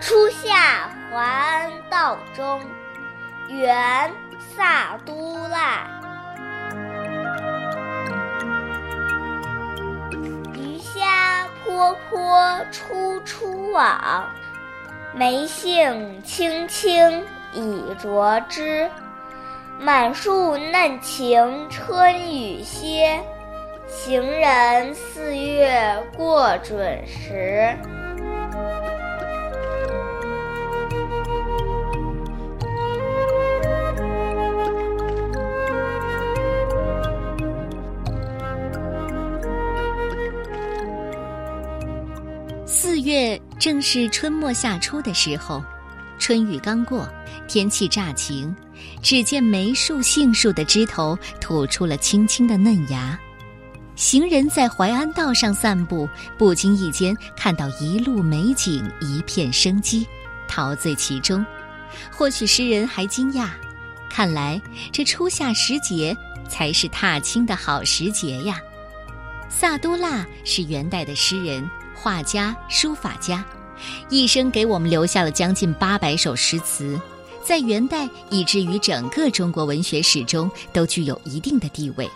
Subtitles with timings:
[0.00, 2.60] 初夏还道中，
[3.48, 4.10] 元
[4.56, 5.88] 萨都腊。
[10.54, 14.24] 鱼虾泼泼出出网，
[15.12, 18.88] 梅杏青青已着枝。
[19.80, 23.20] 满树嫩晴春雨歇，
[23.86, 27.76] 行人四月过准时。
[42.70, 45.64] 四月正是春末夏初的时候，
[46.18, 47.08] 春雨刚过，
[47.48, 48.54] 天气乍晴。
[49.02, 53.18] 只见梅树、杏树的枝头吐出了青青的嫩芽，
[53.96, 60.06] 行人在淮安道上散步，不经意间看到一路美景，一片生机，
[60.46, 61.44] 陶醉其中。
[62.12, 63.48] 或许诗人还惊讶，
[64.10, 64.60] 看来
[64.92, 66.14] 这初夏时节
[66.50, 68.60] 才是踏青的好时节呀。
[69.48, 71.68] 萨都腊是元代的诗人、
[72.00, 73.44] 画家、书法家，
[74.08, 76.98] 一生给我们留下了将近八百首诗词。
[77.42, 82.08] 在元代，以至于整个中国文学史中都具有一定的地位。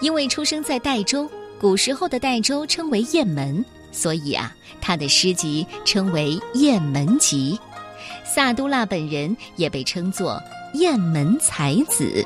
[0.00, 7.58] 因为出生在代州，古时候的代州称为雁门，所以啊，他的诗集称为《雁门集》。
[8.24, 10.40] 萨都腊本人也被称作
[10.74, 12.24] “雁门才子”。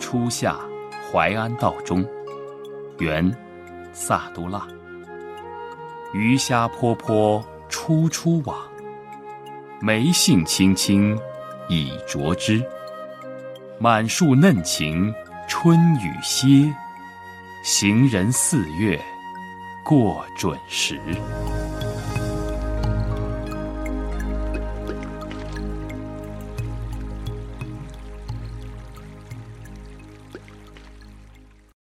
[0.00, 0.58] 初夏，
[1.12, 2.04] 淮安道中，
[2.98, 3.34] 元，
[3.92, 4.66] 萨都腊。
[6.12, 8.58] 鱼虾泼泼出出网，
[9.80, 11.16] 梅杏青青
[11.68, 12.62] 已着枝。
[13.78, 15.14] 满树嫩晴
[15.46, 16.74] 春雨歇，
[17.62, 19.00] 行人四月
[19.84, 21.00] 过准时。